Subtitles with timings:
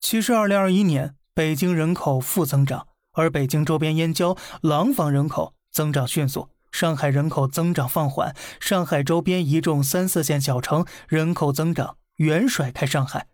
[0.00, 13.26] 其实，二零二一年北京人口负增长，而北京周边燕郊、廊坊人口增长迅速，上海人口增长放缓，上海周边一众三四线小城人口增长远甩开上海。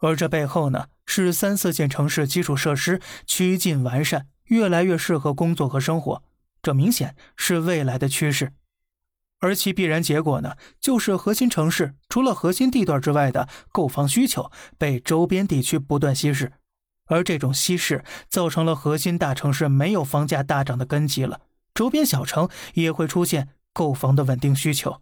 [0.00, 6.22] 而这背后呢，是三四线城市基础设施趋近完善，越来越适合工作和生活，
[6.60, 8.52] 这明显是未来的趋势。
[9.40, 16.54] 而其必然结果呢，就是核心城市除了核心地段之外的购房需求被周边地区不断稀释，
[17.06, 21.40] 而这种稀释造成了核心大城市没有房价大涨的根基了，
[21.72, 25.00] 周边小城也会出现购房的稳定需求。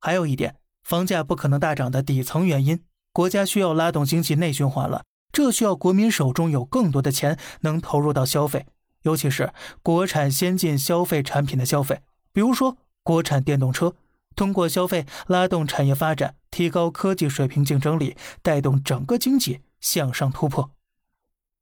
[0.00, 2.82] 还有一点，房价不可能大涨的底层原因，
[3.12, 8.66] 国家需要拉动经济内循环了，这需要国民手中有更多的钱能投入到消费，
[9.02, 9.52] 尤其是
[9.84, 12.78] 国产先进消费产品的消费，比如说。
[13.06, 13.94] 国产电动车
[14.34, 20.72] 通过消费拉动产业发展，提高科技水平竞争力，带动整个经济向上突破。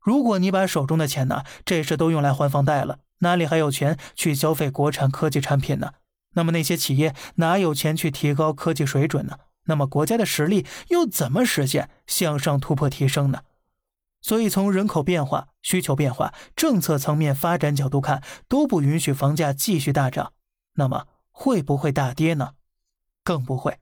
[0.01, 5.92] 如果你把手中的钱呢，这时都用来还房贷了，哪里还有钱去消费国产科技产品呢？
[6.33, 9.36] 那么那些企业哪有钱去提高科技水准呢？
[9.67, 13.42] 那么国家的实力又怎么实现向上突破提升呢？
[14.23, 20.33] 所以从人口变化、需求变化、政策层面发展角度看，都不允许房价继续大涨。
[20.77, 21.05] 那么。
[21.36, 22.54] 会不会大跌呢？
[23.24, 23.80] 更不会。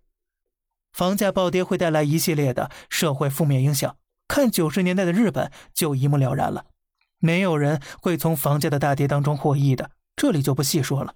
[0.91, 6.67] 房价暴跌会带来一系列的社会负面影响，看九十年代的日本就一目了然了。
[7.19, 11.15] 没有人会从房价的大跌当中获益的，这里就不细说了。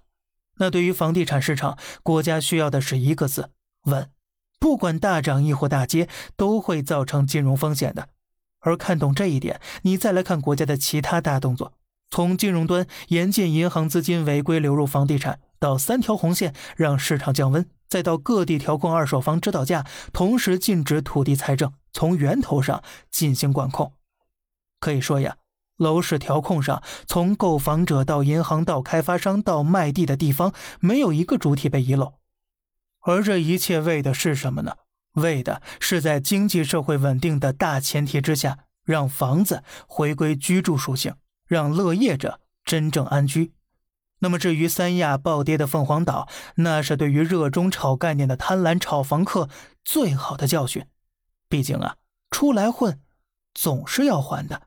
[0.59, 3.49] 那对于房地产市场，国家需要的是一个字：
[3.85, 4.09] 稳。
[4.59, 8.09] 不管大涨亦或大跌，都会造成金融风险的。
[8.59, 11.73] 而看懂这一点，你再来看国家的其他大动作，
[12.09, 15.39] 从金融端严禁银行资金违规流入房地产。
[15.59, 23.93] 到三条红线让市场降温，再到各地调控二手房指导价，同时禁止土地财政，从源头上进行管控。
[24.79, 25.37] 可以说呀，
[25.77, 32.13] 楼市调控上，从购房者到银行到开发商到卖地的地方，没有一个主体被遗漏。
[33.01, 34.75] 而这一切为的是什么呢？
[35.13, 41.15] 为的是在经济社会稳定的大前提之下，让房子回归居住属性，
[41.47, 43.53] 让乐业者真正安居。
[44.19, 49.49] 那么，至于三亚暴跌的凤凰岛，那是对于热衷炒概念的贪婪炒房客
[49.83, 50.85] 最好的教训。
[51.47, 51.97] 毕竟啊，
[52.31, 52.99] 出来混，
[53.53, 54.63] 总是要还的。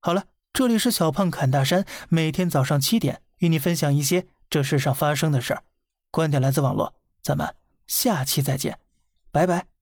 [0.00, 5.64] 好了，这里是小胖侃大山，每天早上七点与你分享一些这世上发生的事儿。
[6.10, 7.54] 观点来自网络，咱们
[7.86, 8.78] 下期再见，
[9.32, 9.73] 拜拜。